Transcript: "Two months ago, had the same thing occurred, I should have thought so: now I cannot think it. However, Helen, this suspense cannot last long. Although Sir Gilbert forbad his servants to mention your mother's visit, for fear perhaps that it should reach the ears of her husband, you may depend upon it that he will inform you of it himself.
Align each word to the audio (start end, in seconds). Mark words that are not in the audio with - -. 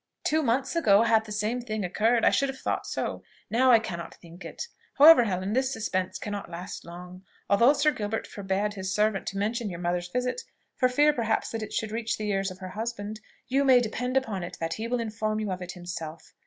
"Two 0.23 0.41
months 0.41 0.75
ago, 0.75 1.03
had 1.03 1.25
the 1.25 1.31
same 1.31 1.61
thing 1.61 1.85
occurred, 1.85 2.25
I 2.25 2.31
should 2.31 2.49
have 2.49 2.57
thought 2.57 2.87
so: 2.87 3.21
now 3.51 3.69
I 3.71 3.77
cannot 3.77 4.15
think 4.15 4.43
it. 4.43 4.67
However, 4.95 5.25
Helen, 5.25 5.53
this 5.53 5.71
suspense 5.71 6.17
cannot 6.17 6.49
last 6.49 6.83
long. 6.83 7.23
Although 7.51 7.73
Sir 7.73 7.91
Gilbert 7.91 8.25
forbad 8.25 8.73
his 8.73 8.95
servants 8.95 9.31
to 9.31 9.37
mention 9.37 9.69
your 9.69 9.77
mother's 9.77 10.07
visit, 10.07 10.41
for 10.75 10.89
fear 10.89 11.13
perhaps 11.13 11.51
that 11.51 11.61
it 11.61 11.71
should 11.71 11.91
reach 11.91 12.17
the 12.17 12.31
ears 12.31 12.49
of 12.49 12.57
her 12.57 12.69
husband, 12.69 13.19
you 13.47 13.63
may 13.63 13.79
depend 13.79 14.17
upon 14.17 14.41
it 14.41 14.57
that 14.59 14.73
he 14.73 14.87
will 14.87 14.99
inform 14.99 15.39
you 15.39 15.51
of 15.51 15.61
it 15.61 15.73
himself. 15.73 16.33